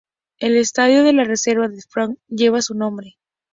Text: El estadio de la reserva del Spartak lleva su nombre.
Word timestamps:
El 0.39 0.57
estadio 0.57 1.03
de 1.03 1.13
la 1.13 1.25
reserva 1.25 1.67
del 1.67 1.77
Spartak 1.79 2.17
lleva 2.27 2.63
su 2.63 2.73
nombre. 2.73 3.19